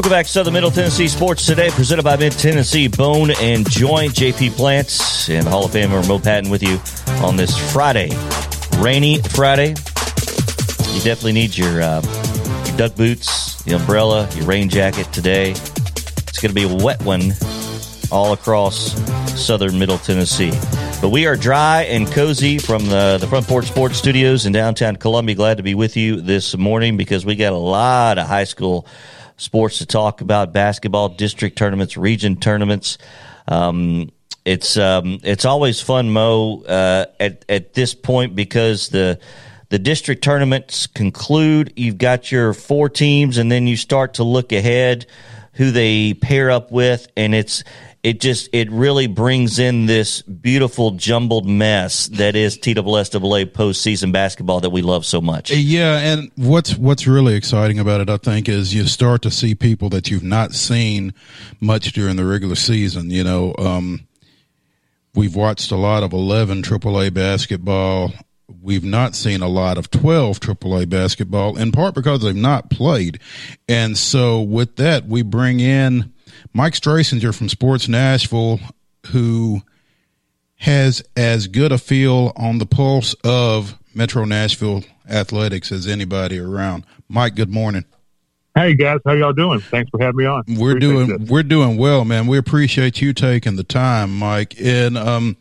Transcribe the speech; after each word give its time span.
Welcome 0.00 0.12
back 0.12 0.24
to 0.24 0.32
Southern 0.32 0.54
Middle 0.54 0.70
Tennessee 0.70 1.08
Sports 1.08 1.44
Today, 1.44 1.68
presented 1.68 2.04
by 2.04 2.16
Mid 2.16 2.32
Tennessee 2.32 2.88
Bone 2.88 3.32
and 3.32 3.68
Joint. 3.68 4.14
JP 4.14 4.52
Plants 4.52 5.28
and 5.28 5.46
Hall 5.46 5.66
of 5.66 5.72
Famer 5.72 6.08
Mo 6.08 6.18
Patton 6.18 6.50
with 6.50 6.62
you 6.62 6.80
on 7.22 7.36
this 7.36 7.54
Friday, 7.70 8.08
rainy 8.78 9.18
Friday. 9.20 9.68
You 9.68 11.02
definitely 11.02 11.32
need 11.32 11.54
your, 11.54 11.82
uh, 11.82 12.00
your 12.66 12.76
duck 12.78 12.96
boots, 12.96 13.62
the 13.64 13.74
umbrella, 13.74 14.26
your 14.36 14.46
rain 14.46 14.70
jacket 14.70 15.12
today. 15.12 15.50
It's 15.50 16.40
going 16.40 16.48
to 16.48 16.54
be 16.54 16.62
a 16.62 16.74
wet 16.82 17.02
one 17.02 17.32
all 18.10 18.32
across 18.32 18.94
Southern 19.38 19.78
Middle 19.78 19.98
Tennessee. 19.98 20.52
But 21.02 21.10
we 21.10 21.26
are 21.26 21.36
dry 21.36 21.82
and 21.82 22.10
cozy 22.10 22.56
from 22.56 22.86
the, 22.86 23.18
the 23.20 23.26
Front 23.26 23.46
Porch 23.46 23.66
Sports 23.66 23.98
Studios 23.98 24.46
in 24.46 24.52
downtown 24.54 24.96
Columbia. 24.96 25.34
Glad 25.34 25.58
to 25.58 25.62
be 25.62 25.74
with 25.74 25.98
you 25.98 26.22
this 26.22 26.56
morning 26.56 26.96
because 26.96 27.26
we 27.26 27.36
got 27.36 27.52
a 27.52 27.58
lot 27.58 28.16
of 28.16 28.26
high 28.26 28.44
school 28.44 28.86
sports 29.40 29.78
to 29.78 29.86
talk 29.86 30.20
about 30.20 30.52
basketball, 30.52 31.08
district 31.08 31.56
tournaments, 31.56 31.96
region 31.96 32.36
tournaments. 32.36 32.98
Um, 33.48 34.12
it's 34.44 34.76
um, 34.76 35.18
it's 35.22 35.44
always 35.44 35.80
fun, 35.80 36.10
Mo, 36.10 36.62
uh, 36.62 37.06
at 37.18 37.44
at 37.48 37.74
this 37.74 37.94
point 37.94 38.34
because 38.34 38.88
the 38.88 39.18
the 39.70 39.78
district 39.78 40.22
tournaments 40.22 40.86
conclude. 40.86 41.72
You've 41.76 41.98
got 41.98 42.30
your 42.30 42.54
four 42.54 42.88
teams, 42.88 43.38
and 43.38 43.50
then 43.50 43.66
you 43.66 43.76
start 43.76 44.14
to 44.14 44.24
look 44.24 44.52
ahead 44.52 45.06
who 45.54 45.70
they 45.70 46.14
pair 46.14 46.50
up 46.50 46.70
with, 46.70 47.08
and 47.16 47.34
it's 47.34 47.64
it 48.02 48.20
just 48.20 48.48
it 48.52 48.70
really 48.70 49.06
brings 49.06 49.58
in 49.58 49.86
this 49.86 50.22
beautiful 50.22 50.92
jumbled 50.92 51.46
mess 51.46 52.06
that 52.08 52.34
is 52.34 52.56
TSSAA 52.56 53.46
postseason 53.52 54.10
basketball 54.10 54.60
that 54.60 54.70
we 54.70 54.80
love 54.80 55.04
so 55.04 55.20
much. 55.20 55.50
Yeah, 55.50 55.98
and 55.98 56.30
what's 56.36 56.76
what's 56.76 57.06
really 57.06 57.34
exciting 57.34 57.78
about 57.78 58.00
it, 58.00 58.08
I 58.08 58.16
think, 58.16 58.48
is 58.48 58.74
you 58.74 58.86
start 58.86 59.22
to 59.22 59.30
see 59.30 59.54
people 59.54 59.90
that 59.90 60.10
you've 60.10 60.22
not 60.22 60.54
seen 60.54 61.12
much 61.60 61.92
during 61.92 62.16
the 62.16 62.24
regular 62.24 62.54
season. 62.56 63.10
You 63.10 63.24
know, 63.24 63.54
um, 63.58 64.06
we've 65.14 65.36
watched 65.36 65.70
a 65.70 65.76
lot 65.76 66.02
of 66.02 66.14
11 66.14 66.62
AAA 66.62 67.12
basketball. 67.12 68.12
We've 68.62 68.84
not 68.84 69.14
seen 69.14 69.42
a 69.42 69.48
lot 69.48 69.78
of 69.78 69.90
12 69.90 70.40
AAA 70.40 70.88
basketball, 70.88 71.56
in 71.56 71.70
part 71.70 71.94
because 71.94 72.22
they've 72.22 72.34
not 72.34 72.70
played. 72.70 73.20
And 73.68 73.96
so, 73.96 74.40
with 74.40 74.76
that, 74.76 75.06
we 75.06 75.22
bring 75.22 75.60
in 75.60 76.12
Mike 76.52 76.74
Strasinger 76.74 77.34
from 77.34 77.48
Sports 77.48 77.88
Nashville, 77.88 78.60
who 79.08 79.62
has 80.56 81.02
as 81.16 81.46
good 81.46 81.72
a 81.72 81.78
feel 81.78 82.32
on 82.36 82.58
the 82.58 82.66
pulse 82.66 83.14
of 83.24 83.78
Metro 83.94 84.24
Nashville 84.24 84.84
athletics 85.08 85.72
as 85.72 85.86
anybody 85.86 86.38
around. 86.38 86.84
Mike, 87.08 87.34
good 87.34 87.50
morning. 87.50 87.84
Hey 88.54 88.74
guys, 88.74 88.98
how 89.06 89.12
y'all 89.12 89.32
doing? 89.32 89.60
Thanks 89.60 89.90
for 89.90 90.00
having 90.00 90.16
me 90.16 90.26
on. 90.26 90.42
We're 90.48 90.72
Appreciate 90.72 90.80
doing 90.80 91.18
this. 91.18 91.30
we're 91.30 91.42
doing 91.44 91.76
well, 91.76 92.04
man. 92.04 92.26
We 92.26 92.36
appreciate 92.36 93.00
you 93.00 93.12
taking 93.12 93.56
the 93.56 93.64
time, 93.64 94.18
Mike. 94.18 94.60
And 94.60 94.98
um, 94.98 95.36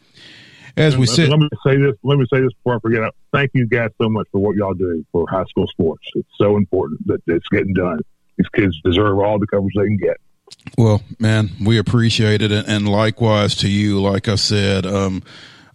as 0.78 0.96
we 0.96 1.08
said, 1.08 1.30
let 1.30 1.40
me 1.40 1.50
say 1.66 1.78
this. 1.78 1.96
Let 2.04 2.20
me 2.20 2.26
say 2.32 2.40
this 2.40 2.54
before 2.54 2.76
I 2.76 2.80
forget. 2.80 3.14
Thank 3.34 3.52
you 3.54 3.66
guys 3.68 3.90
so 4.00 4.10
much 4.10 4.28
for 4.32 4.40
what 4.40 4.56
y'all 4.56 4.76
do 4.76 5.04
for 5.12 5.26
high 5.28 5.44
school 5.46 5.68
sports. 5.68 6.08
It's 6.14 6.30
so 6.38 6.56
important 6.56 7.06
that 7.08 7.22
it's 7.28 7.48
getting 7.50 7.74
done. 7.74 8.00
These 8.38 8.48
kids 8.50 8.80
deserve 8.84 9.20
all 9.20 9.40
the 9.40 9.48
coverage 9.48 9.74
they 9.76 9.86
can 9.86 9.98
get. 9.98 10.18
Well, 10.78 11.02
man, 11.20 11.52
we 11.64 11.78
appreciate 11.78 12.42
it, 12.42 12.52
and, 12.52 12.88
likewise 12.88 13.56
to 13.58 13.70
you. 13.70 14.02
Like 14.02 14.28
I 14.28 14.36
said, 14.36 14.86
um, 14.86 15.24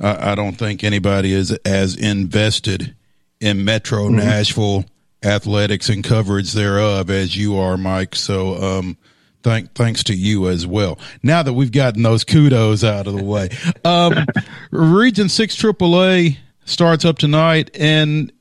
I, 0.00 0.33
I 0.33 0.34
don't 0.34 0.56
think 0.56 0.84
anybody 0.84 1.33
is 1.33 1.53
as 1.65 1.97
invested 1.97 2.95
in 3.41 3.65
Metro 3.65 4.05
Mm-hmm. 4.05 4.17
Nashville 4.17 4.84
athletics 5.22 5.89
and 5.89 6.05
coverage 6.05 6.53
thereof 6.53 7.11
as 7.11 7.37
you 7.37 7.56
are, 7.56 7.77
Mike. 7.77 8.15
So, 8.15 8.55
um, 8.62 8.97
thank 9.43 9.75
thanks 9.75 10.05
to 10.05 10.15
you 10.15 10.49
as 10.49 10.67
well. 10.67 10.99
Now 11.22 11.43
that 11.43 11.53
we've 11.53 11.72
gotten 11.72 12.03
those 12.03 12.25
kudos 12.25 12.84
out 12.84 13.06
of 13.06 13.15
the 13.15 13.25
way, 13.25 13.51
um, 13.84 14.27
Region 14.71 15.28
Six 15.28 15.56
AAA 15.56 16.39
starts 16.65 17.05
up 17.05 17.19
tonight, 17.19 17.71
and 17.78 18.33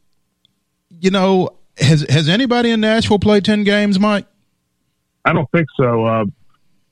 you 0.89 1.11
know, 1.11 1.57
has 1.77 2.05
has 2.09 2.29
anybody 2.29 2.69
in 2.69 2.81
Nashville 2.81 3.19
played 3.19 3.45
ten 3.45 3.63
games, 3.63 3.99
Mike? 3.99 4.25
I 5.25 5.33
don't 5.33 5.49
think 5.51 5.67
so. 5.77 6.05
Uh, 6.05 6.25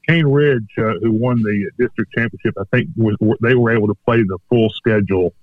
Cane 0.08 0.26
Ridge, 0.26 0.68
uh, 0.78 0.94
who 1.02 1.12
won 1.12 1.42
the 1.42 1.70
district 1.78 2.14
championship, 2.14 2.56
I 2.60 2.64
think 2.72 2.90
was 2.96 3.16
they 3.42 3.56
were 3.56 3.72
able 3.72 3.88
to 3.88 3.96
play 4.06 4.24
the 4.24 4.38
full 4.50 4.70
schedule 4.70 5.34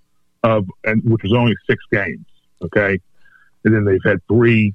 of, 0.43 0.67
and 0.85 1.03
which 1.05 1.23
was 1.23 1.33
only 1.33 1.55
six 1.69 1.83
games. 1.93 2.25
Okay, 2.63 2.99
and 3.65 3.75
then 3.75 3.85
they've 3.85 4.01
had 4.05 4.19
three 4.27 4.75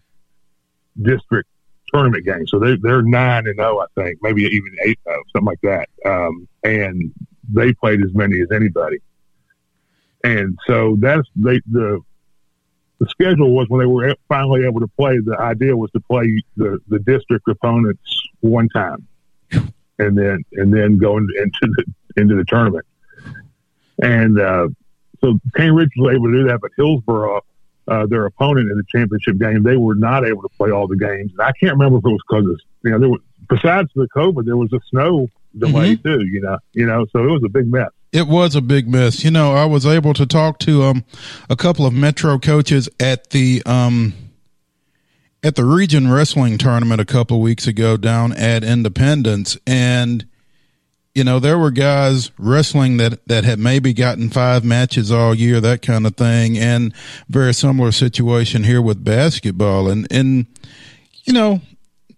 district 1.01 1.49
tournament 1.93 2.25
games, 2.25 2.49
so 2.49 2.59
they're 2.59 2.77
they're 2.77 3.01
nine 3.01 3.47
and 3.47 3.57
zero, 3.57 3.79
I 3.79 4.01
think, 4.01 4.19
maybe 4.21 4.43
even 4.43 4.75
eight 4.85 4.99
zero, 5.07 5.21
something 5.33 5.47
like 5.47 5.61
that. 5.61 5.89
Um, 6.05 6.47
and 6.63 7.13
they 7.53 7.73
played 7.73 8.03
as 8.03 8.13
many 8.13 8.41
as 8.41 8.47
anybody. 8.51 8.99
And 10.23 10.57
so 10.65 10.95
that's 10.99 11.27
they 11.35 11.59
the 11.69 11.99
the 12.99 13.07
schedule 13.09 13.53
was 13.53 13.67
when 13.69 13.81
they 13.81 13.85
were 13.85 14.15
finally 14.27 14.65
able 14.65 14.79
to 14.79 14.87
play. 14.87 15.17
The 15.23 15.37
idea 15.39 15.75
was 15.75 15.91
to 15.91 15.99
play 15.99 16.41
the, 16.55 16.79
the 16.87 16.99
district 16.99 17.47
opponents 17.47 18.01
one 18.41 18.69
time, 18.69 19.07
and 19.51 20.17
then 20.17 20.43
and 20.53 20.73
then 20.73 20.97
go 20.97 21.17
into, 21.17 21.51
the 21.61 21.85
into 22.17 22.35
the 22.35 22.45
tournament. 22.45 22.85
And 24.01 24.39
uh, 24.39 24.69
so 25.21 25.39
Cane 25.55 25.73
Ridge 25.73 25.91
was 25.97 26.15
able 26.15 26.31
to 26.31 26.33
do 26.33 26.47
that, 26.49 26.59
but 26.61 26.71
Hillsboro, 26.77 27.41
uh, 27.87 28.05
their 28.07 28.25
opponent 28.25 28.69
in 28.69 28.77
the 28.77 28.83
championship 28.89 29.37
game, 29.37 29.63
they 29.63 29.77
were 29.77 29.95
not 29.95 30.25
able 30.25 30.41
to 30.41 30.49
play 30.57 30.71
all 30.71 30.87
the 30.87 30.97
games. 30.97 31.31
And 31.31 31.41
I 31.41 31.51
can't 31.59 31.73
remember 31.73 31.97
if 31.99 32.05
it 32.05 32.09
was 32.09 32.21
because 32.29 32.45
of 32.49 32.59
you 32.83 32.91
know 32.91 32.99
there 32.99 33.09
was 33.09 33.21
besides 33.49 33.89
the 33.95 34.07
COVID, 34.15 34.45
there 34.45 34.57
was 34.57 34.71
a 34.73 34.79
snow 34.89 35.27
delay 35.57 35.95
too. 35.95 36.25
You 36.25 36.41
know, 36.41 36.57
you 36.73 36.85
know, 36.85 37.05
so 37.11 37.23
it 37.23 37.31
was 37.31 37.43
a 37.43 37.49
big 37.49 37.67
mess. 37.67 37.89
It 38.13 38.27
was 38.27 38.55
a 38.55 38.61
big 38.61 38.87
mess. 38.87 39.23
You 39.23 39.31
know, 39.31 39.53
I 39.53 39.65
was 39.65 39.87
able 39.87 40.13
to 40.13 40.27
talk 40.27 40.59
to 40.59 40.83
um 40.83 41.03
a 41.49 41.55
couple 41.55 41.87
of 41.87 41.93
Metro 41.93 42.37
coaches 42.37 42.87
at 42.99 43.31
the 43.31 43.63
um 43.65 44.13
at 45.43 45.55
the 45.55 45.65
region 45.65 46.09
wrestling 46.09 46.59
tournament 46.59 47.01
a 47.01 47.05
couple 47.05 47.37
of 47.37 47.43
weeks 47.43 47.65
ago 47.65 47.97
down 47.97 48.31
at 48.31 48.63
Independence. 48.63 49.57
And 49.65 50.25
you 51.15 51.23
know 51.23 51.39
there 51.39 51.57
were 51.57 51.71
guys 51.71 52.29
wrestling 52.37 52.97
that 52.97 53.27
that 53.27 53.45
had 53.45 53.57
maybe 53.57 53.93
gotten 53.93 54.29
five 54.29 54.63
matches 54.63 55.11
all 55.11 55.33
year 55.33 55.59
that 55.59 55.81
kind 55.81 56.05
of 56.05 56.15
thing 56.15 56.55
and 56.55 56.93
very 57.27 57.53
similar 57.53 57.91
situation 57.91 58.63
here 58.63 58.81
with 58.81 59.03
basketball. 59.03 59.89
And 59.89 60.07
and 60.11 60.45
you 61.23 61.33
know 61.33 61.61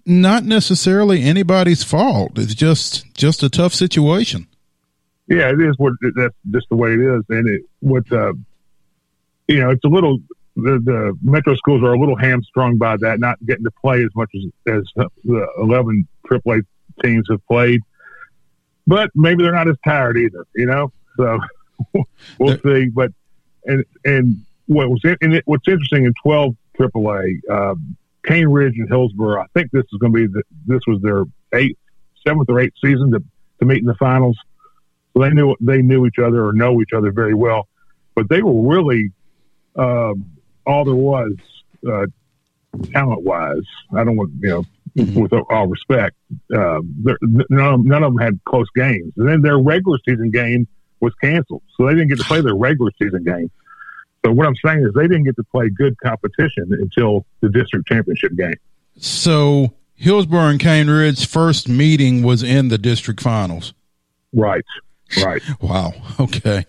not 0.05 0.43
necessarily 0.43 1.23
anybody's 1.23 1.85
fault. 1.85 2.37
It's 2.37 2.53
just 2.53 3.05
just 3.15 3.43
a 3.43 3.49
tough 3.49 3.73
situation 3.73 4.47
Yeah, 5.27 5.49
it 5.49 5.59
is 5.59 5.75
what 5.77 5.93
that's 6.15 6.35
just 6.51 6.69
the 6.69 6.75
way 6.75 6.93
it 6.93 6.99
is, 6.99 7.23
and 7.29 7.47
it 7.49 7.61
what 7.79 8.11
uh, 8.11 8.33
you 9.47 9.59
know, 9.59 9.71
it's 9.71 9.83
a 9.83 9.87
little 9.87 10.19
the, 10.55 10.79
the 10.83 11.17
metro 11.21 11.55
schools 11.55 11.83
are 11.83 11.93
a 11.93 11.99
little 11.99 12.15
hamstrung 12.15 12.77
by 12.77 12.97
that, 12.97 13.19
not 13.19 13.43
getting 13.45 13.65
to 13.65 13.71
play 13.71 14.03
as 14.03 14.09
much 14.15 14.31
as 14.35 14.75
as 14.75 15.07
the 15.23 15.47
eleven 15.59 16.07
AAA 16.29 16.61
teams 17.03 17.27
have 17.29 17.45
played. 17.47 17.81
But 18.87 19.09
maybe 19.15 19.43
they're 19.43 19.53
not 19.53 19.67
as 19.67 19.77
tired 19.83 20.17
either, 20.17 20.45
you 20.55 20.65
know. 20.65 20.91
So 21.17 21.39
we'll 22.39 22.57
see. 22.59 22.89
But 22.89 23.11
and 23.65 23.83
and 24.03 24.45
what 24.67 24.89
was 24.89 25.01
in, 25.03 25.17
and 25.21 25.33
it, 25.35 25.43
what's 25.45 25.67
interesting 25.67 26.05
in 26.05 26.13
twelve 26.23 26.55
AAA, 26.79 27.39
um, 27.49 27.97
Cane 28.25 28.47
Ridge 28.47 28.75
and 28.77 28.87
Hillsboro. 28.87 29.41
I 29.41 29.47
think 29.53 29.71
this 29.71 29.85
is 29.91 29.99
going 29.99 30.13
to 30.13 30.19
be 30.19 30.27
the, 30.27 30.43
this 30.65 30.81
was 30.87 31.01
their 31.01 31.25
eighth, 31.53 31.77
seventh 32.25 32.49
or 32.49 32.59
eighth 32.59 32.75
season 32.83 33.11
to 33.11 33.23
to 33.59 33.65
meet 33.65 33.79
in 33.79 33.85
the 33.85 33.95
finals. 33.95 34.37
So 35.15 35.23
they 35.23 35.29
knew 35.29 35.55
they 35.61 35.81
knew 35.81 36.05
each 36.05 36.19
other 36.19 36.45
or 36.45 36.53
know 36.53 36.81
each 36.81 36.93
other 36.95 37.11
very 37.11 37.33
well. 37.33 37.67
But 38.15 38.29
they 38.29 38.41
were 38.41 38.69
really 38.69 39.11
um, 39.75 40.25
all 40.65 40.85
there 40.85 40.95
was 40.95 41.33
uh, 41.87 42.07
talent 42.91 43.23
wise. 43.23 43.63
I 43.95 44.03
don't 44.03 44.17
want 44.17 44.31
you 44.41 44.49
know. 44.49 44.65
Mm-hmm. 44.97 45.19
With 45.19 45.33
all 45.33 45.67
respect, 45.67 46.15
uh, 46.55 46.79
none, 47.01 47.73
of, 47.73 47.85
none 47.85 48.01
of 48.01 48.13
them 48.13 48.17
had 48.17 48.39
close 48.45 48.67
games. 48.77 49.11
And 49.17 49.27
then 49.27 49.41
their 49.41 49.59
regular 49.59 49.97
season 50.07 50.31
game 50.31 50.69
was 51.01 51.13
canceled, 51.15 51.63
so 51.75 51.85
they 51.85 51.91
didn't 51.95 52.07
get 52.07 52.19
to 52.19 52.23
play 52.23 52.39
their 52.39 52.55
regular 52.55 52.91
season 52.97 53.25
game. 53.25 53.51
So 54.25 54.31
what 54.31 54.47
I'm 54.47 54.55
saying 54.65 54.85
is 54.85 54.93
they 54.95 55.01
didn't 55.01 55.25
get 55.25 55.35
to 55.35 55.43
play 55.51 55.67
good 55.69 55.97
competition 56.01 56.69
until 56.71 57.25
the 57.41 57.49
district 57.49 57.89
championship 57.89 58.37
game. 58.37 58.55
So 58.97 59.73
Hillsboro 59.95 60.47
and 60.47 60.61
Cane 60.61 60.89
Ridge 60.89 61.27
first 61.27 61.67
meeting 61.67 62.23
was 62.23 62.41
in 62.41 62.69
the 62.69 62.77
district 62.77 63.19
finals. 63.21 63.73
Right. 64.33 64.63
Right. 65.23 65.41
wow. 65.61 65.93
Okay. 66.19 66.65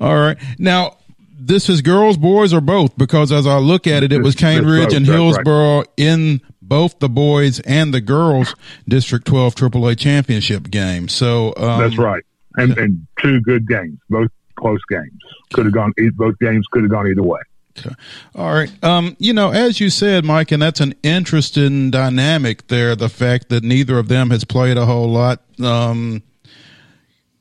All 0.00 0.16
right. 0.16 0.38
Now 0.58 0.98
this 1.46 1.68
is 1.68 1.82
girls, 1.82 2.16
boys, 2.16 2.54
or 2.54 2.60
both? 2.60 2.96
Because 2.96 3.30
as 3.30 3.46
I 3.46 3.58
look 3.58 3.86
at 3.86 4.02
it, 4.02 4.12
it 4.12 4.22
was 4.22 4.34
Cane 4.34 4.64
Ridge 4.64 4.94
and 4.94 5.06
Hillsboro 5.06 5.78
right. 5.78 5.88
in 5.96 6.40
both 6.62 6.98
the 6.98 7.08
boys 7.08 7.60
and 7.60 7.92
the 7.92 8.00
girls 8.00 8.54
District 8.88 9.26
12 9.26 9.54
AAA 9.54 9.98
championship 9.98 10.70
game. 10.70 11.08
So 11.08 11.52
um, 11.56 11.80
that's 11.80 11.98
right, 11.98 12.22
and, 12.56 12.76
and 12.78 13.06
two 13.20 13.40
good 13.42 13.68
games, 13.68 13.98
both 14.08 14.30
close 14.56 14.80
games. 14.88 15.20
Could 15.52 15.66
have 15.66 15.74
gone. 15.74 15.92
Both 16.14 16.38
games 16.38 16.66
could 16.70 16.82
have 16.82 16.90
gone 16.90 17.06
either 17.06 17.22
way. 17.22 17.40
Okay. 17.78 17.94
All 18.36 18.52
right. 18.52 18.70
Um, 18.84 19.16
you 19.18 19.32
know, 19.32 19.50
as 19.50 19.80
you 19.80 19.90
said, 19.90 20.24
Mike, 20.24 20.52
and 20.52 20.62
that's 20.62 20.80
an 20.80 20.94
interesting 21.02 21.90
dynamic 21.90 22.68
there. 22.68 22.94
The 22.94 23.08
fact 23.08 23.48
that 23.48 23.64
neither 23.64 23.98
of 23.98 24.08
them 24.08 24.30
has 24.30 24.44
played 24.44 24.76
a 24.76 24.86
whole 24.86 25.08
lot. 25.08 25.42
Um, 25.62 26.22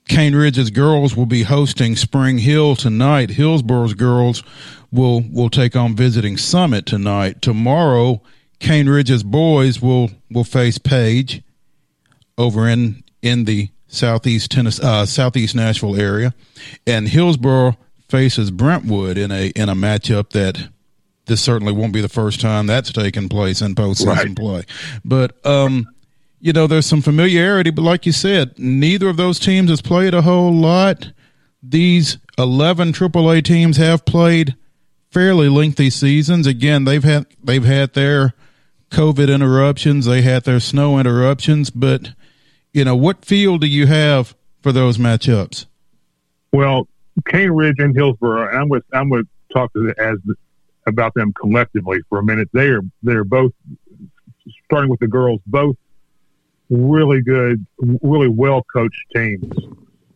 Cane 0.08 0.36
Ridge's 0.36 0.70
girls 0.70 1.16
will 1.16 1.26
be 1.26 1.44
hosting 1.44 1.96
Spring 1.96 2.38
Hill 2.40 2.76
tonight. 2.76 3.32
Hillsboro's 3.32 3.94
girls 3.94 4.44
will 4.92 5.22
will 5.32 5.50
take 5.50 5.76
on 5.76 5.96
visiting 5.96 6.38
Summit 6.38 6.86
tonight. 6.86 7.42
Tomorrow, 7.42 8.22
Cane 8.60 8.90
Ridge's 8.90 9.24
boys 9.24 9.82
will 9.82 10.12
will 10.30 10.44
face 10.44 10.78
Page 10.78 11.42
over 12.38 12.68
in 12.68 13.04
in 13.22 13.46
the 13.46 13.70
southeast 13.88 14.52
Tennessee, 14.52 14.84
uh, 14.84 15.06
southeast 15.06 15.56
Nashville 15.56 16.00
area, 16.00 16.34
and 16.86 17.08
Hillsboro 17.08 17.78
faces 18.10 18.52
Brentwood 18.52 19.18
in 19.18 19.32
a 19.32 19.48
in 19.50 19.70
a 19.70 19.76
matchup 19.76 20.32
that 20.32 20.70
this 21.26 21.42
certainly 21.42 21.74
won't 21.74 21.94
be 21.94 22.02
the 22.02 22.10
first 22.10 22.42
time 22.42 22.68
that's 22.68 22.92
taken 22.92 23.30
place 23.30 23.62
in 23.62 23.76
postseason 23.76 24.06
right. 24.08 24.36
play. 24.36 24.64
But 25.06 25.46
um, 25.46 25.88
you 26.44 26.52
know, 26.52 26.68
there's 26.68 26.86
some 26.86 27.02
familiarity, 27.02 27.70
but 27.70 27.84
like 27.84 28.06
you 28.06 28.12
said, 28.12 28.60
neither 28.60 29.08
of 29.08 29.16
those 29.16 29.40
teams 29.40 29.70
has 29.70 29.82
played 29.82 30.14
a 30.14 30.24
whole 30.24 30.52
lot. 30.52 31.14
These 31.64 32.18
11 32.38 32.92
AAA 32.92 33.46
teams 33.46 33.78
have 33.78 34.04
played 34.04 34.58
fairly 35.10 35.48
lengthy 35.48 35.90
seasons. 35.90 36.46
Again, 36.46 36.84
they've 36.84 37.04
had 37.04 37.28
they've 37.42 37.64
had 37.64 37.94
their 37.94 38.34
COVID 38.92 39.34
interruptions, 39.34 40.06
they 40.06 40.22
had 40.22 40.44
their 40.44 40.60
snow 40.60 41.00
interruptions, 41.00 41.70
but 41.70 42.10
you 42.74 42.84
know, 42.84 42.96
what 42.98 43.24
feel 43.24 43.58
do 43.58 43.66
you 43.66 43.88
have 43.88 44.36
for 44.60 44.74
those 44.74 44.98
matchups? 44.98 45.66
Well, 46.52 46.90
Cane 47.26 47.52
Ridge 47.52 47.78
and 47.78 47.96
Hillsboro, 47.96 48.50
and 48.50 48.58
I'm 48.58 48.68
with 48.68 48.84
I'm 48.92 49.10
to 49.12 49.26
talk 49.54 49.72
to 49.74 49.94
as 49.98 50.18
about 50.88 51.14
them 51.14 51.32
collectively 51.40 52.00
for 52.10 52.20
a 52.20 52.24
minute. 52.24 52.50
They 52.52 52.68
are 52.68 52.82
they're 53.02 53.24
both 53.24 53.54
starting 54.66 54.90
with 54.90 55.00
the 55.00 55.08
girls, 55.08 55.40
both 55.48 55.78
really 56.74 57.22
good, 57.22 57.66
really 58.02 58.28
well 58.28 58.66
coached 58.74 59.04
teams. 59.16 59.54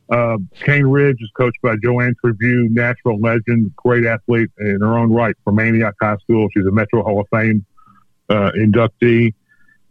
Uh, 0.10 0.38
Ridge 0.68 1.18
is 1.22 1.30
coached 1.36 1.62
by 1.62 1.76
Joanne 1.84 2.16
Trevue, 2.22 2.70
natural 2.70 3.20
legend, 3.20 3.76
great 3.76 4.06
athlete 4.06 4.50
in 4.58 4.80
her 4.80 4.98
own 4.98 5.12
right 5.12 5.36
from 5.44 5.60
Antioch 5.60 5.96
High 6.02 6.18
School. 6.18 6.48
She's 6.56 6.66
a 6.66 6.72
Metro 6.72 7.04
Hall 7.04 7.20
of 7.20 7.28
Fame 7.32 7.66
uh, 8.30 8.52
inductee, 8.58 9.34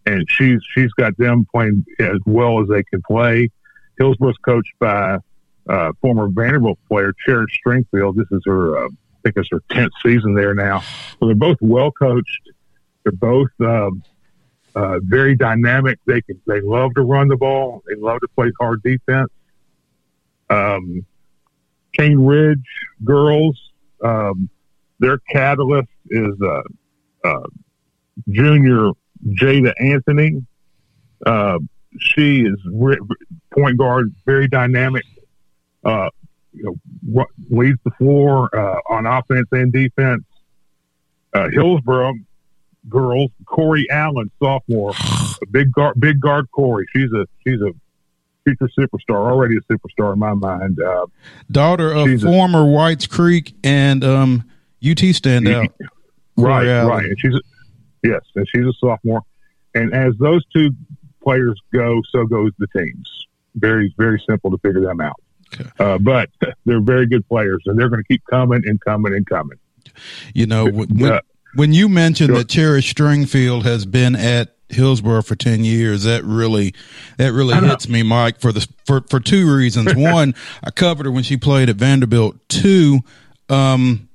and 0.06 0.24
she's 0.28 0.60
she's 0.74 0.90
got 0.92 1.16
them 1.18 1.46
playing 1.54 1.84
as 2.00 2.18
well 2.24 2.62
as 2.62 2.68
they 2.68 2.82
can 2.84 3.02
play. 3.06 3.50
Hillsboro's 3.98 4.36
coached 4.44 4.72
by 4.78 5.18
uh, 5.68 5.92
former 6.00 6.28
Vanderbilt 6.28 6.78
player 6.88 7.12
Cherish 7.24 7.58
Stringfield. 7.66 8.16
This 8.16 8.26
is 8.30 8.42
her, 8.46 8.78
uh, 8.78 8.86
I 8.86 9.16
think 9.22 9.36
it's 9.36 9.48
her 9.50 9.62
tenth 9.70 9.92
season 10.04 10.34
there 10.34 10.54
now. 10.54 10.80
So 11.18 11.26
they're 11.26 11.34
both 11.34 11.58
well 11.60 11.90
coached. 11.90 12.50
They're 13.04 13.12
both 13.12 13.48
um, 13.60 14.02
uh, 14.76 15.00
very 15.02 15.34
dynamic. 15.34 15.98
They 16.06 16.20
can 16.20 16.40
they 16.46 16.60
love 16.60 16.94
to 16.94 17.02
run 17.02 17.28
the 17.28 17.36
ball. 17.36 17.82
They 17.88 17.96
love 17.96 18.20
to 18.20 18.28
play 18.28 18.52
hard 18.60 18.82
defense. 18.82 19.30
Um, 20.50 21.04
Cane 21.94 22.18
Ridge 22.18 22.58
girls, 23.02 23.58
um, 24.04 24.50
their 24.98 25.18
catalyst 25.18 25.88
is 26.10 26.34
uh, 26.42 26.62
uh, 27.24 27.46
junior 28.28 28.90
Jada 29.28 29.72
Anthony. 29.80 30.46
Uh, 31.24 31.58
she 31.98 32.42
is 32.42 32.58
re- 32.70 33.00
point 33.54 33.78
guard, 33.78 34.14
very 34.26 34.46
dynamic. 34.46 35.04
Uh, 35.84 36.10
you 36.52 36.78
know, 37.14 37.24
leads 37.50 37.78
the 37.84 37.90
floor 37.92 38.54
uh, 38.54 38.78
on 38.90 39.06
offense 39.06 39.48
and 39.52 39.72
defense. 39.72 40.24
Uh, 41.34 41.48
Girls, 42.88 43.30
Corey 43.46 43.86
Allen, 43.90 44.30
sophomore, 44.42 44.94
big 45.50 45.72
guard, 45.72 45.98
big 45.98 46.20
guard 46.20 46.50
Corey. 46.50 46.86
She's 46.92 47.12
a 47.12 47.26
she's 47.44 47.60
a 47.60 47.72
future 48.44 48.70
superstar, 48.78 49.30
already 49.30 49.56
a 49.56 49.72
superstar 49.72 50.12
in 50.12 50.18
my 50.18 50.34
mind. 50.34 50.80
Uh, 50.80 51.06
Daughter 51.50 51.92
of 51.92 52.22
former 52.22 52.60
a, 52.60 52.64
Whites 52.64 53.06
Creek 53.06 53.54
and 53.64 54.04
um, 54.04 54.44
UT 54.82 54.98
standout. 54.98 55.68
right, 56.36 56.84
right. 56.84 57.04
And 57.04 57.20
she's 57.20 57.34
a, 57.34 57.40
yes, 58.02 58.20
and 58.34 58.46
she's 58.54 58.64
a 58.64 58.72
sophomore. 58.78 59.22
And 59.74 59.92
as 59.92 60.14
those 60.18 60.44
two 60.54 60.70
players 61.22 61.60
go, 61.72 62.00
so 62.10 62.24
goes 62.24 62.52
the 62.58 62.66
teams. 62.68 63.10
Very, 63.56 63.92
very 63.98 64.22
simple 64.28 64.50
to 64.50 64.58
figure 64.58 64.80
them 64.80 65.00
out. 65.00 65.20
Okay. 65.54 65.68
Uh, 65.78 65.98
but 65.98 66.30
they're 66.64 66.80
very 66.80 67.06
good 67.06 67.26
players, 67.28 67.62
and 67.66 67.78
they're 67.78 67.88
going 67.88 68.02
to 68.02 68.08
keep 68.08 68.22
coming 68.30 68.62
and 68.66 68.80
coming 68.80 69.14
and 69.14 69.26
coming. 69.26 69.58
You 70.34 70.46
know, 70.46 70.66
when, 70.66 71.04
uh, 71.04 71.20
when 71.54 71.72
you 71.72 71.88
mentioned 71.88 72.28
sure. 72.28 72.38
that 72.38 72.48
Cherish 72.48 72.94
Stringfield 72.94 73.62
has 73.62 73.86
been 73.86 74.14
at 74.16 74.56
Hillsboro 74.68 75.22
for 75.22 75.36
10 75.36 75.64
years, 75.64 76.04
that 76.04 76.24
really, 76.24 76.74
that 77.18 77.32
really 77.32 77.54
hits 77.54 77.88
me, 77.88 78.02
Mike, 78.02 78.40
for 78.40 78.52
the, 78.52 78.66
for, 78.84 79.02
for 79.08 79.20
two 79.20 79.54
reasons. 79.54 79.94
One, 79.96 80.34
I 80.62 80.70
covered 80.70 81.06
her 81.06 81.12
when 81.12 81.22
she 81.22 81.36
played 81.36 81.68
at 81.68 81.76
Vanderbilt. 81.76 82.36
Two, 82.48 83.00
um, 83.48 84.08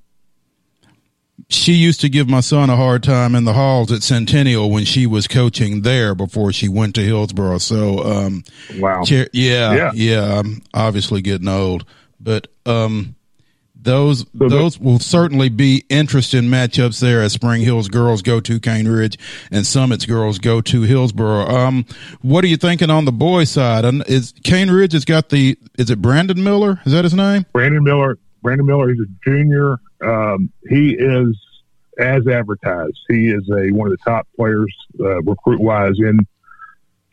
she 1.50 1.74
used 1.74 2.02
to 2.02 2.10
give 2.10 2.30
my 2.30 2.40
son 2.40 2.70
a 2.70 2.76
hard 2.76 3.04
time 3.04 3.36
in 3.36 3.44
the 3.46 3.54
halls 3.54 3.92
at 3.92 4.04
Centennial 4.04 4.70
when 4.70 4.86
she 4.86 5.06
was 5.06 5.28
coaching 5.28 5.82
there 5.82 6.16
before 6.16 6.54
she 6.54 6.68
went 6.68 6.96
to 6.96 7.02
Hillsboro. 7.02 7.58
So, 7.58 8.00
um, 8.04 8.44
wow. 8.78 9.04
Cher- 9.04 9.30
yeah, 9.34 9.74
yeah, 9.74 9.92
yeah, 9.94 10.40
I'm 10.40 10.62
obviously 10.74 11.22
getting 11.22 11.48
old, 11.48 11.86
but, 12.20 12.48
um, 12.66 13.16
those 13.84 14.26
so 14.38 14.50
those 14.50 14.80
will 14.80 15.00
certainly 15.00 15.50
be 15.50 15.84
interesting 15.90 16.44
matchups 16.44 17.00
there 17.00 17.22
as 17.22 17.34
Spring 17.34 17.62
Hills 17.62 17.88
girls 17.88 18.22
go 18.22 18.40
to 18.40 18.60
Cane 18.60 18.88
Ridge 18.88 19.18
and 19.52 19.66
Summit's 19.66 20.06
girls 20.06 20.40
go 20.40 20.62
to 20.62 20.82
Hillsboro. 20.82 21.48
Um, 21.48 21.86
what 22.22 22.44
are 22.44 22.48
you 22.48 22.58
thinking 22.58 22.90
on 22.90 23.06
the 23.06 23.12
boys' 23.12 23.50
side? 23.50 23.86
And 23.86 24.04
Is 24.08 24.34
Cane 24.44 24.70
Ridge 24.70 24.94
has 24.94 25.06
got 25.06 25.30
the 25.30 25.58
is 25.78 25.90
it 25.90 26.02
Brandon 26.02 26.44
Miller? 26.44 26.80
Is 26.86 26.94
that 26.94 27.04
his 27.04 27.14
name? 27.14 27.46
Brandon 27.54 27.84
Miller. 27.84 28.18
Brandon 28.42 28.66
Miller. 28.66 28.90
He's 28.90 29.02
a 29.02 29.30
junior. 29.30 29.78
Um, 30.04 30.52
he 30.68 30.96
is 30.96 31.38
as 32.00 32.28
advertised. 32.28 32.98
He 33.08 33.30
is 33.30 33.48
a 33.50 33.72
one 33.72 33.92
of 33.92 33.98
the 33.98 34.04
top 34.04 34.28
players 34.36 34.74
uh, 35.00 35.22
recruit 35.24 35.60
wise 35.60 35.96
in 35.98 36.20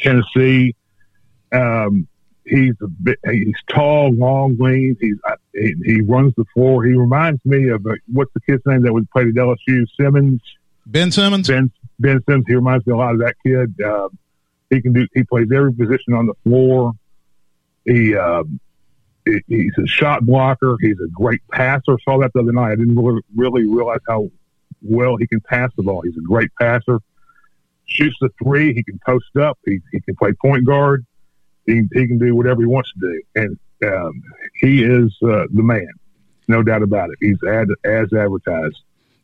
Tennessee. 0.01 0.75
Um, 1.53 2.09
he's 2.49 2.75
a 2.83 2.89
bit, 2.89 3.19
he's 3.31 3.55
tall, 3.69 4.13
long, 4.13 4.57
lean. 4.59 4.97
He's 5.01 5.17
he, 5.55 5.75
he 5.85 6.01
runs 6.01 6.35
the 6.37 6.45
floor. 6.55 6.85
He 6.85 6.93
reminds 6.93 7.45
me 7.45 7.69
of 7.69 7.87
uh, 7.87 7.95
what's 8.13 8.33
the 8.35 8.41
kid's 8.41 8.63
name 8.67 8.83
that 8.83 8.93
was 8.93 9.05
played 9.13 9.29
at 9.29 9.35
LSU? 9.35 9.85
Simmons. 9.99 10.41
Ben 10.87 11.13
Simmons. 11.13 11.49
Ben 11.49 11.71
Ben 11.99 12.21
Simmons. 12.29 12.45
He 12.47 12.55
reminds 12.55 12.87
me 12.87 12.93
a 12.93 12.97
lot 12.97 13.15
of 13.15 13.21
that 13.21 13.35
kid. 13.45 13.75
Uh, 13.85 14.09
he 14.71 14.81
can 14.81 14.93
do. 14.93 15.07
He 15.15 15.23
plays 15.25 15.49
every 15.55 15.73
position 15.73 16.15
on 16.15 16.27
the 16.27 16.35
floor. 16.45 16.93
He 17.85 18.17
uh, 18.17 18.45
he's 19.47 19.73
a 19.83 19.87
shot 19.87 20.25
blocker. 20.25 20.77
He's 20.81 20.99
a 21.01 21.09
great 21.09 21.41
passer. 21.53 21.97
Saw 22.05 22.19
that 22.21 22.33
the 22.35 22.41
other 22.41 22.53
night. 22.53 22.73
I 22.73 22.77
didn't 22.77 22.97
really, 22.97 23.23
really 23.35 23.67
realize 23.67 24.01
how 24.09 24.31
well 24.83 25.17
he 25.17 25.27
can 25.27 25.41
pass 25.41 25.71
the 25.77 25.83
ball. 25.83 26.03
He's 26.03 26.17
a 26.17 26.23
great 26.23 26.51
passer. 26.61 27.01
Shoots 27.87 28.17
the 28.21 28.31
three. 28.43 28.75
He 28.75 28.83
can 28.83 29.01
post 29.05 29.35
up. 29.41 29.59
He, 29.65 29.81
he 29.93 30.01
can 30.01 30.15
play 30.17 30.33
point 30.33 30.67
guard. 30.67 31.07
He, 31.69 31.83
he 31.93 32.07
can 32.07 32.19
do 32.19 32.35
whatever 32.35 32.63
he 32.63 32.67
wants 32.67 32.93
to 32.95 33.01
do. 33.01 33.23
And 33.35 33.59
um, 33.85 34.23
he 34.61 34.83
is 34.83 35.15
uh, 35.23 35.45
the 35.53 35.63
man, 35.63 35.89
no 36.49 36.63
doubt 36.63 36.83
about 36.83 37.11
it. 37.11 37.17
He's 37.21 37.39
ad, 37.47 37.69
as 37.85 38.13
advertised. 38.13 38.81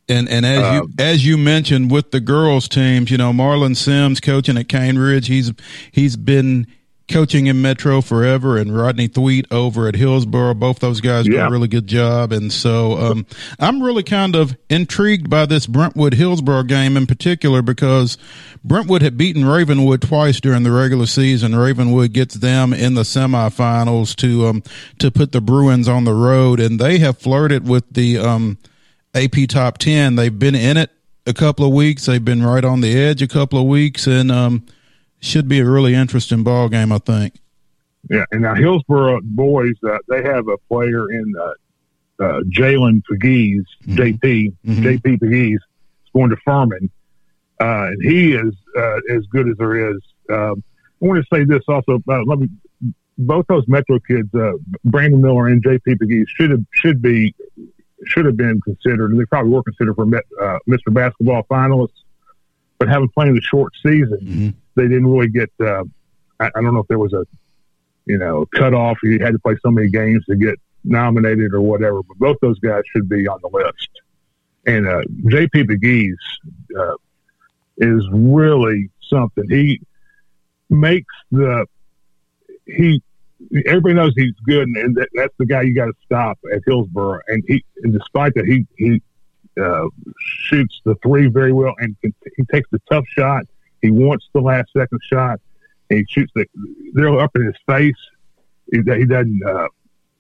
And 0.07 0.29
and 0.29 0.45
as 0.45 0.63
um, 0.63 0.75
you 0.75 1.05
as 1.05 1.25
you 1.25 1.39
mentioned 1.39 1.91
with 1.91 2.11
the 2.11 2.21
girls 2.21 2.69
teams, 2.69 3.11
you 3.11 3.17
know 3.17 3.33
Marlon 3.33 3.75
Sims 3.75 4.21
coaching 4.21 4.59
at 4.59 4.69
Cane 4.69 4.99
Ridge, 4.99 5.29
he's 5.29 5.51
he's 5.93 6.15
been 6.15 6.67
coaching 7.09 7.47
in 7.47 7.61
Metro 7.61 8.01
forever, 8.01 8.57
and 8.57 8.77
Rodney 8.77 9.09
Thweet 9.09 9.47
over 9.51 9.89
at 9.89 9.95
Hillsboro. 9.95 10.55
Both 10.55 10.79
those 10.79 11.01
guys 11.01 11.27
yeah. 11.27 11.41
do 11.41 11.41
a 11.41 11.51
really 11.51 11.69
good 11.69 11.87
job, 11.87 12.33
and 12.33 12.53
so 12.53 12.99
um, 12.99 13.27
I'm 13.59 13.83
really 13.83 14.03
kind 14.03 14.35
of 14.35 14.57
intrigued 14.71 15.29
by 15.29 15.47
this 15.47 15.67
Brentwood 15.67 16.15
Hillsboro 16.15 16.65
game 16.65 16.97
in 16.97 17.07
particular 17.07 17.63
because 17.63 18.17
Brentwood 18.65 19.03
had 19.03 19.19
beaten 19.19 19.45
Ravenwood 19.45 20.01
twice 20.01 20.41
during 20.41 20.63
the 20.63 20.73
regular 20.73 21.07
season. 21.07 21.55
Ravenwood 21.55 22.13
gets 22.13 22.35
them 22.35 22.73
in 22.73 22.95
the 22.95 23.03
semifinals 23.03 24.17
to 24.17 24.47
um, 24.47 24.63
to 24.99 25.11
put 25.11 25.33
the 25.33 25.41
Bruins 25.41 25.89
on 25.89 26.05
the 26.05 26.15
road, 26.15 26.61
and 26.61 26.81
they 26.81 26.99
have 26.99 27.19
flirted 27.19 27.69
with 27.69 27.85
the 27.93 28.19
um, 28.19 28.59
AP 29.15 29.49
top 29.49 29.79
ten. 29.79 30.17
They've 30.17 30.37
been 30.37 30.55
in 30.55 30.79
it 30.79 30.91
a 31.27 31.35
couple 31.35 31.67
of 31.67 31.73
weeks. 31.73 32.07
They've 32.07 32.25
been 32.25 32.43
right 32.43 32.65
on 32.65 32.81
the 32.81 32.99
edge 32.99 33.23
a 33.23 33.29
couple 33.29 33.59
of 33.59 33.67
weeks, 33.67 34.07
and 34.07 34.31
um, 34.31 34.67
should 35.25 35.49
be 35.49 35.61
a 35.61 35.65
really 35.65 35.95
interesting 35.95 36.43
ball 36.43 36.69
game, 36.69 36.93
I 36.93 36.99
think. 36.99 37.41
Yeah, 38.11 38.25
and 38.31 38.43
now 38.43 38.55
Hillsboro 38.55 39.21
boys, 39.23 39.75
uh, 39.89 39.99
they 40.09 40.23
have 40.23 40.49
a 40.49 40.59
player 40.69 41.11
in 41.11 41.33
uh, 41.41 42.25
uh, 42.25 42.41
Jalen 42.51 43.03
Pegues, 43.11 43.65
mm-hmm. 43.87 43.95
JP, 43.95 44.55
mm-hmm. 44.67 44.85
JP 44.85 45.21
Pegues, 45.21 45.61
going 46.15 46.31
to 46.31 46.37
Furman, 46.45 46.91
uh, 47.61 47.87
and 47.89 48.03
he 48.03 48.35
is 48.35 48.55
uh, 48.77 48.99
as 49.11 49.25
good 49.31 49.49
as 49.49 49.57
there 49.57 49.91
is. 49.93 50.03
Um, 50.31 50.63
I 51.03 51.07
want 51.07 51.25
to 51.25 51.35
say 51.35 51.45
this 51.45 51.63
also. 51.69 52.03
Uh, 52.09 52.23
let 52.27 52.39
me. 52.39 52.49
Both 53.17 53.47
those 53.49 53.63
Metro 53.69 54.01
kids, 54.01 54.29
Brandon 54.85 55.23
Miller 55.23 55.47
and 55.47 55.65
JP 55.65 56.01
Pegues, 56.01 56.25
should 56.27 56.51
have 56.51 56.65
should 56.73 57.01
be 57.01 57.33
should 58.07 58.27
have 58.27 58.37
been 58.37 58.61
considered, 58.63 59.13
and 59.13 59.21
they 59.21 59.25
probably 59.27 59.53
were 59.53 59.63
considered 59.63 59.95
for 59.95 60.05
Mr. 60.05 60.93
Basketball 60.93 61.45
finalists, 61.45 62.03
but 62.79 62.89
having 62.89 63.09
played 63.11 63.35
the 63.35 63.41
short 63.41 63.73
season. 63.83 64.19
Mm-hmm 64.21 64.49
they 64.77 64.85
didn't 64.85 65.07
really 65.07 65.29
get. 65.29 65.51
Uh, 65.61 65.85
I, 66.41 66.47
I, 66.47 66.63
don't 66.63 66.75
know 66.75 66.81
if 66.81 66.89
there 66.89 66.99
was 66.99 67.13
a, 67.13 67.25
you 68.07 68.19
know, 68.19 68.47
cutoff. 68.55 68.99
You 69.03 69.19
had 69.21 69.33
to 69.33 69.39
play 69.39 69.57
so 69.63 69.71
many 69.71 69.89
games 69.89 70.25
to 70.27 70.37
get 70.37 70.59
nominated 70.85 71.55
or 71.55 71.61
whatever. 71.61 72.03
But 72.03 72.19
both 72.19 72.37
those 72.41 72.59
guys 72.59 72.83
should 72.93 73.09
be 73.09 73.27
on 73.27 73.41
the 73.43 73.49
list. 73.49 73.89
And 74.67 74.87
uh, 74.87 75.03
J.P. 75.29 75.65
Pegues 75.65 76.15
uh, 76.79 76.95
is 77.79 78.07
really 78.13 78.91
something. 79.11 79.45
He 79.49 79.81
makes 80.71 81.15
the 81.31 81.67
he. 82.67 83.03
Everybody 83.67 83.95
knows 83.95 84.13
he's 84.17 84.33
good, 84.47 84.69
and 84.69 84.97
that, 84.97 85.09
that's 85.13 85.35
the 85.39 85.45
guy 85.45 85.63
you 85.63 85.75
got 85.75 85.87
to 85.87 85.93
stop 86.07 86.39
at 86.51 86.63
Hillsboro. 86.67 87.21
And 87.29 87.45
he, 87.47 87.63
and 87.83 87.93
despite 87.93 88.33
that, 88.35 88.47
he 88.47 88.67
he 88.79 89.03
uh, 89.61 89.89
shoots 90.19 90.81
the 90.85 90.95
three 91.03 91.27
very 91.27 91.53
well, 91.53 91.75
and 91.79 91.95
he 92.03 92.45
takes 92.51 92.71
the 92.71 92.81
tough 92.91 93.05
shot 93.09 93.45
he 93.85 93.91
wants 93.91 94.27
the 94.33 94.41
last 94.41 94.71
second 94.75 94.99
shot. 95.13 95.41
And 95.91 95.99
he 95.99 96.07
shoots 96.09 96.33
the, 96.35 96.47
they're 96.95 97.21
up 97.21 97.33
in 97.37 97.45
his 97.45 97.57
face. 97.69 97.93
He, 98.73 98.79
he 98.79 99.05
doesn't, 99.05 99.43
uh, 99.47 99.69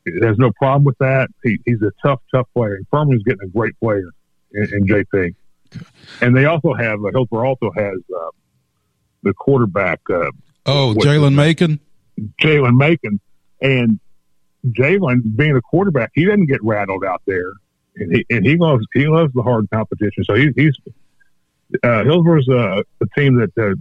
there's 0.04 0.36
no 0.36 0.52
problem 0.52 0.84
with 0.84 0.98
that. 0.98 1.30
He, 1.42 1.58
he's 1.64 1.80
a 1.80 1.90
tough, 2.02 2.20
tough 2.30 2.46
player. 2.52 2.74
And 2.74 2.86
Furman's 2.90 3.22
getting 3.22 3.44
a 3.44 3.48
great 3.48 3.78
player 3.80 4.10
in, 4.52 4.64
in 4.64 4.84
JP. 4.84 5.34
And 6.20 6.36
they 6.36 6.44
also 6.44 6.74
have, 6.74 7.02
uh, 7.02 7.10
Hillsboro 7.10 7.48
also 7.48 7.70
has 7.74 7.94
uh, 8.14 8.30
the 9.22 9.32
quarterback. 9.32 10.00
Uh, 10.10 10.30
oh, 10.66 10.94
Jalen 10.98 11.34
Macon? 11.34 11.80
Jalen 12.38 12.76
Macon. 12.76 13.18
And 13.62 13.98
Jalen, 14.66 15.36
being 15.36 15.56
a 15.56 15.62
quarterback, 15.62 16.10
he 16.14 16.26
doesn't 16.26 16.46
get 16.46 16.62
rattled 16.62 17.02
out 17.02 17.22
there. 17.26 17.50
And 17.96 18.14
he, 18.14 18.26
and 18.28 18.44
he 18.44 18.56
loves 18.56 18.84
he 18.92 19.06
loves 19.06 19.32
the 19.32 19.42
hard 19.42 19.70
competition. 19.70 20.24
So 20.24 20.34
he, 20.34 20.50
he's 20.54 20.76
uh, 21.82 22.04
Hillsboro's 22.04 22.48
a, 22.48 22.84
a 23.00 23.06
team 23.16 23.36
that 23.36 23.50
uh, 23.58 23.74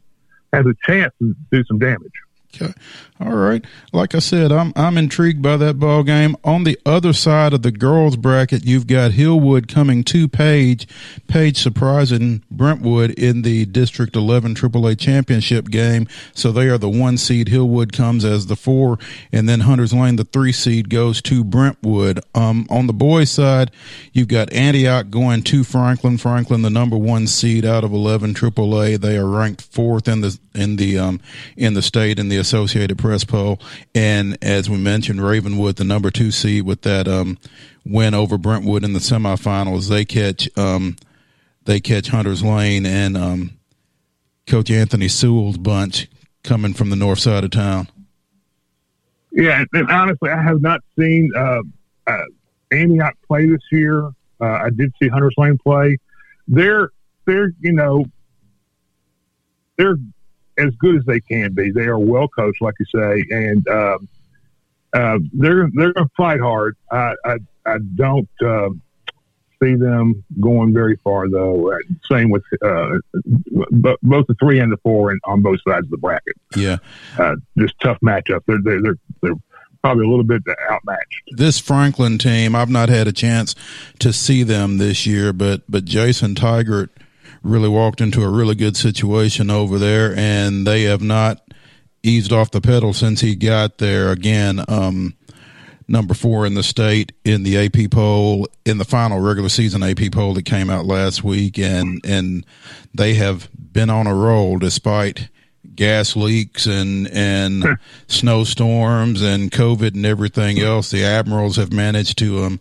has 0.56 0.66
a 0.66 0.74
chance 0.86 1.14
to 1.20 1.36
do 1.52 1.64
some 1.66 1.80
damage. 1.80 2.12
Okay. 2.56 2.74
All 3.20 3.34
right. 3.34 3.64
Like 3.94 4.16
I 4.16 4.20
said, 4.20 4.52
I'm 4.52 4.74
I'm 4.76 4.98
intrigued 4.98 5.42
by 5.42 5.58
that 5.58 5.80
ball 5.80 6.04
game. 6.04 6.36
On 6.44 6.64
the 6.66 6.78
other 6.86 7.14
side 7.14 7.54
of 7.54 7.62
the 7.62 7.72
girls 7.72 8.16
bracket, 8.16 8.66
you've 8.66 8.86
got 8.86 9.12
Hillwood 9.12 9.68
coming 9.68 10.04
to 10.06 10.28
Page, 10.28 10.88
Page 11.28 11.58
surprising 11.58 12.44
Brentwood 12.52 13.12
in 13.12 13.44
the 13.44 13.66
District 13.66 14.16
11 14.16 14.56
AAA 14.56 15.00
championship 15.00 15.70
game. 15.70 16.08
So 16.34 16.52
they 16.52 16.68
are 16.68 16.78
the 16.78 16.90
one 16.90 17.18
seed. 17.18 17.48
Hillwood 17.48 17.92
comes 17.92 18.26
as 18.26 18.48
the 18.48 18.56
four, 18.56 19.00
and 19.32 19.48
then 19.48 19.62
Hunters 19.62 19.94
Lane, 19.94 20.18
the 20.18 20.26
three 20.26 20.52
seed, 20.52 20.90
goes 20.90 21.22
to 21.24 21.44
Brentwood. 21.44 22.20
Um, 22.36 22.68
on 22.70 22.88
the 22.88 22.94
boys 22.94 23.32
side, 23.32 23.72
you've 24.12 24.28
got 24.28 24.52
Antioch 24.54 25.10
going 25.10 25.44
to 25.44 25.64
Franklin. 25.64 26.18
Franklin, 26.18 26.62
the 26.62 26.70
number 26.70 26.98
one 26.98 27.28
seed 27.28 27.66
out 27.66 27.84
of 27.84 27.94
11 27.94 28.34
AAA. 28.34 29.00
They 29.00 29.18
are 29.18 29.28
ranked 29.28 29.62
fourth 29.62 30.08
in 30.08 30.22
the 30.22 30.38
in 30.54 30.76
the 30.76 31.00
um 31.00 31.20
in 31.58 31.74
the 31.74 31.82
state 31.82 32.20
in 32.20 32.30
the 32.30 32.43
Associated 32.44 32.98
Press 32.98 33.24
poll. 33.24 33.60
And 33.96 34.38
as 34.44 34.70
we 34.70 34.78
mentioned, 34.78 35.24
Ravenwood, 35.24 35.78
the 35.78 35.84
number 35.84 36.12
two 36.12 36.30
seed 36.30 36.64
with 36.64 36.82
that 36.82 37.08
um, 37.08 37.38
win 37.86 38.14
over 38.14 38.38
Brentwood 38.38 38.84
in 38.84 38.94
the 38.94 39.00
semifinals, 39.00 39.90
they 39.90 40.06
catch 40.06 40.50
um, 40.58 40.98
they 41.66 41.80
catch 41.80 42.10
Hunters 42.10 42.44
Lane 42.44 42.86
and 42.86 43.18
um, 43.18 43.52
Coach 44.46 44.70
Anthony 44.70 45.08
Sewell's 45.08 45.58
bunch 45.58 46.10
coming 46.44 46.74
from 46.74 46.90
the 46.90 46.96
north 46.96 47.20
side 47.20 47.44
of 47.44 47.52
town. 47.52 47.88
Yeah, 49.32 49.64
and 49.74 49.90
honestly, 49.90 50.30
I 50.30 50.42
have 50.44 50.62
not 50.62 50.82
seen 51.00 51.32
uh, 51.36 51.62
uh, 52.06 52.26
Antioch 52.72 53.16
play 53.28 53.48
this 53.48 53.64
year. 53.72 54.06
Uh, 54.40 54.46
I 54.46 54.70
did 54.70 54.94
see 55.02 55.08
Hunters 55.08 55.34
Lane 55.38 55.58
play. 55.58 55.98
They're 56.48 56.92
they're 57.26 57.54
you 57.62 57.72
know 57.72 58.06
they're 59.78 59.96
as 60.58 60.74
good 60.80 60.98
as 60.98 61.06
they 61.06 61.20
can 61.20 61.54
be. 61.54 61.72
They 61.72 61.86
are 61.86 62.00
well 62.00 62.28
coached, 62.28 62.62
like 62.62 62.76
you 62.80 62.86
say, 62.94 63.26
and 63.30 63.68
um, 63.68 64.08
uh, 64.94 65.20
they're 65.34 65.70
they're 65.74 65.94
going 65.94 66.08
to 66.08 66.12
fight 66.16 66.40
hard. 66.40 66.78
I 66.92 67.14
I, 67.26 67.38
I 67.66 67.78
don't 67.96 68.30
uh, 68.46 68.70
see 69.62 69.76
them 69.76 70.24
going 70.40 70.74
very 70.74 70.98
far 71.04 71.30
though. 71.30 71.78
Same 72.12 72.30
with 72.30 72.44
uh, 72.62 72.98
both 74.02 74.28
the 74.28 74.36
three 74.40 74.60
and 74.60 74.72
the 74.72 74.78
four 74.78 75.12
and 75.12 75.20
on 75.24 75.42
both 75.42 75.60
sides 75.68 75.86
of 75.86 75.92
the 75.92 75.98
bracket. 75.98 76.36
Yeah, 76.56 76.78
uh, 77.18 77.36
just 77.58 77.80
tough 77.80 77.98
matchup. 78.02 78.42
They're 78.46 78.60
they're 78.64 78.82
they're, 78.82 78.98
they're 79.22 79.36
probably 79.82 80.06
a 80.06 80.10
little 80.10 80.24
bit 80.24 80.42
outmatched. 80.70 81.24
This 81.32 81.60
Franklin 81.60 82.18
team, 82.18 82.56
I've 82.56 82.70
not 82.70 82.90
had 82.90 83.08
a 83.08 83.12
chance 83.12 83.56
to 84.00 84.14
see 84.14 84.44
them 84.44 84.78
this 84.78 85.06
year, 85.06 85.34
but 85.34 85.62
but 85.68 85.86
Jason 85.86 86.36
Tigert 86.36 86.90
really 87.44 87.70
walked 87.70 88.02
into 88.02 88.24
a 88.24 88.30
really 88.30 88.56
good 88.56 88.76
situation 88.78 89.50
over 89.50 89.78
there, 89.78 90.16
and 90.16 90.66
they 90.66 90.84
have 90.84 91.02
not 91.02 91.42
eased 92.02 92.32
off 92.32 92.52
the 92.52 92.62
pedal 92.62 92.94
since 92.94 93.22
he 93.22 93.36
got 93.36 93.78
there. 93.78 94.12
Again, 94.12 94.64
um, 94.68 95.16
number 95.88 96.14
four 96.14 96.46
in 96.46 96.54
the 96.54 96.64
state 96.64 97.12
in 97.24 97.44
the 97.44 97.58
AP 97.58 97.92
poll 97.92 98.48
in 98.66 98.78
the 98.78 98.86
final 98.86 99.20
regular 99.20 99.50
season 99.50 99.84
AP 99.84 100.12
poll 100.12 100.34
that 100.34 100.46
came 100.46 100.70
out 100.70 100.86
last 100.86 101.24
week, 101.24 101.60
and 101.60 102.02
and 102.06 102.46
they 102.94 103.14
have 103.16 103.50
been 103.54 103.90
on 103.90 104.08
a 104.08 104.16
roll 104.16 104.58
despite 104.58 105.30
gas 105.76 106.16
leaks 106.16 106.66
and 106.66 107.08
and 107.10 107.66
snowstorms 108.08 109.22
and 109.22 109.52
COVID 109.52 109.96
and 109.96 110.06
everything 110.06 110.60
else. 110.60 110.92
The 110.92 111.04
Admirals 111.04 111.58
have 111.58 111.74
managed 111.74 112.18
to 112.20 112.44
um 112.44 112.60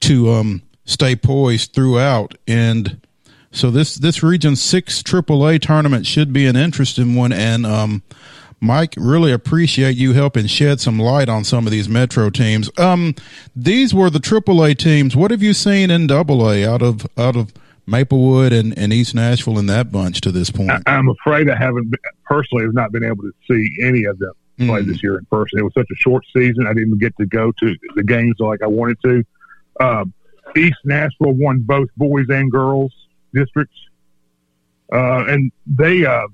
to 0.00 0.30
um 0.32 0.62
stay 0.84 1.14
poised 1.14 1.72
throughout 1.72 2.36
and 2.46 3.00
so 3.52 3.70
this 3.70 3.96
this 3.96 4.22
Region 4.22 4.56
Six 4.56 5.02
AAA 5.02 5.60
tournament 5.60 6.06
should 6.06 6.32
be 6.32 6.46
an 6.46 6.56
interesting 6.56 7.14
one, 7.14 7.32
and 7.32 7.64
um, 7.66 8.02
Mike, 8.62 8.94
really 8.96 9.32
appreciate 9.32 9.96
you 9.96 10.12
helping 10.12 10.46
shed 10.46 10.80
some 10.80 10.96
light 10.96 11.28
on 11.28 11.42
some 11.42 11.66
of 11.66 11.72
these 11.72 11.88
Metro 11.88 12.30
teams. 12.30 12.70
Um, 12.78 13.16
these 13.56 13.92
were 13.92 14.08
the 14.08 14.20
AAA 14.20 14.78
teams. 14.78 15.16
What 15.16 15.32
have 15.32 15.42
you 15.42 15.52
seen 15.52 15.90
in 15.90 16.10
AA 16.10 16.64
out 16.64 16.80
of 16.80 17.06
out 17.18 17.34
of 17.34 17.52
Maplewood 17.86 18.52
and, 18.52 18.76
and 18.78 18.92
East 18.92 19.16
Nashville 19.16 19.58
in 19.58 19.66
that 19.66 19.90
bunch 19.90 20.20
to 20.20 20.30
this 20.30 20.50
point? 20.50 20.70
I, 20.70 20.80
am 20.86 21.08
afraid 21.08 21.50
I 21.50 21.56
haven't 21.56 21.90
been, 21.90 22.00
personally 22.24 22.64
have 22.64 22.74
not 22.74 22.92
been 22.92 23.02
able 23.02 23.24
to 23.24 23.32
see 23.50 23.68
any 23.82 24.04
of 24.04 24.18
them 24.20 24.32
play 24.58 24.82
mm. 24.82 24.86
this 24.86 25.02
year 25.02 25.18
in 25.18 25.24
person. 25.24 25.58
It 25.58 25.62
was 25.62 25.74
such 25.74 25.88
a 25.90 25.96
short 25.96 26.24
season. 26.32 26.68
I 26.68 26.72
didn't 26.72 26.98
get 26.98 27.16
to 27.16 27.26
go 27.26 27.50
to 27.50 27.76
the 27.96 28.04
games 28.04 28.36
like 28.38 28.62
I 28.62 28.68
wanted 28.68 28.98
to. 29.04 29.24
Um, 29.80 30.14
East 30.56 30.78
Nashville 30.84 31.32
won 31.32 31.60
both 31.60 31.88
boys 31.96 32.26
and 32.28 32.50
girls 32.50 32.92
districts, 33.34 33.76
uh, 34.92 35.24
and 35.26 35.50
they 35.66 36.04
uh, 36.04 36.26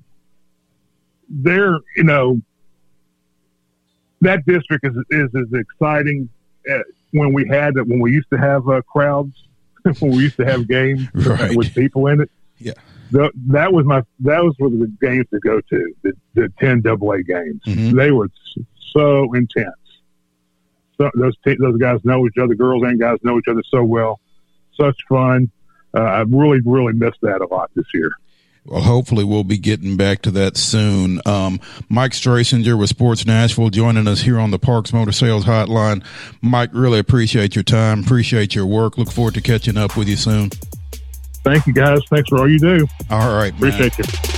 they're 1.28 1.78
you 1.97 2.05
know 2.05 2.40
that 4.21 4.45
district 4.47 4.87
is 4.87 4.97
is 5.11 5.28
as 5.35 5.52
exciting 5.52 6.28
uh, 6.71 6.78
when 7.12 7.33
we 7.33 7.47
had 7.49 7.76
it 7.76 7.87
when 7.87 8.00
we 8.00 8.12
used 8.12 8.31
to 8.31 8.38
have 8.38 8.69
uh, 8.69 8.83
crowds 8.83 9.35
when 10.00 10.12
we 10.12 10.23
used 10.25 10.37
to 10.37 10.45
have 10.45 10.67
games 10.69 11.02
Right. 11.14 11.57
with 11.57 11.75
people 11.75 12.07
in 12.09 12.21
it. 12.21 12.31
Yeah. 12.59 12.73
The, 13.11 13.31
that 13.47 13.73
was 13.73 13.87
my 13.87 14.02
that 14.21 14.43
was 14.45 14.55
one 14.59 14.75
of 14.75 14.81
the 14.81 14.93
games 15.00 15.26
to 15.33 15.38
go 15.40 15.61
to 15.61 15.95
the 16.02 16.12
the 16.35 16.52
ten 16.59 16.81
double 16.83 17.12
A 17.12 17.23
games. 17.23 17.62
Mhm. 17.67 17.93
They 17.97 18.11
were 18.11 18.28
so 18.93 19.33
intense. 19.35 19.75
So 20.99 21.11
those 21.14 21.35
te- 21.47 21.57
those 21.59 21.78
guys 21.78 22.00
know 22.05 22.26
each 22.26 22.37
other. 22.38 22.55
Girls 22.55 22.83
and 22.83 22.99
guys 23.00 23.19
know 23.23 23.38
each 23.38 23.49
other 23.49 23.62
so 23.71 23.83
well. 23.85 24.21
Such 24.78 24.97
fun. 25.09 25.50
Uh, 25.95 26.00
I 26.00 26.21
really 26.21 26.61
really 26.64 26.92
missed 26.92 27.21
that 27.23 27.40
a 27.40 27.47
lot 27.47 27.71
this 27.75 27.87
year. 27.95 28.11
Well, 28.64 28.83
hopefully 28.83 29.25
we'll 29.25 29.45
be 29.45 29.57
getting 29.57 29.97
back 29.97 30.21
to 30.23 30.30
that 30.33 30.59
soon. 30.59 31.23
Um, 31.25 31.59
Mike 31.88 32.12
Strasinger 32.12 32.78
with 32.78 32.90
Sports 32.90 33.25
Nashville 33.25 33.71
joining 33.71 34.07
us 34.07 34.21
here 34.21 34.38
on 34.38 34.50
the 34.50 34.59
Parks 34.59 34.92
Motor 34.92 35.12
Sales 35.12 35.47
Hotline. 35.47 36.04
Mike, 36.42 36.71
really 36.75 36.99
appreciate 36.99 37.54
your 37.54 37.62
time. 37.62 38.00
Appreciate 38.00 38.54
your 38.54 38.66
work. 38.66 38.99
Look 38.99 39.11
forward 39.11 39.35
to 39.35 39.40
catching 39.40 39.78
up 39.78 39.97
with 39.97 40.07
you 40.07 40.16
soon. 40.16 40.50
Thank 41.45 41.66
you 41.66 41.73
guys. 41.73 42.00
Thanks 42.11 42.28
for 42.28 42.40
all 42.40 42.50
you 42.50 42.59
do. 42.59 42.87
All 43.09 43.35
right, 43.35 43.59
man. 43.59 43.73
Appreciate 43.73 43.99
you. 43.99 44.38